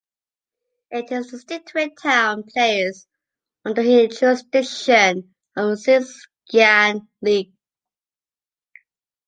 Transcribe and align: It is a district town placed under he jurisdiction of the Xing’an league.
It 0.89 1.11
is 1.11 1.31
a 1.31 1.45
district 1.45 2.01
town 2.01 2.45
placed 2.51 3.07
under 3.63 3.83
he 3.83 4.07
jurisdiction 4.07 5.35
of 5.55 5.79
the 5.83 6.09
Xing’an 6.51 7.07
league. 7.21 7.53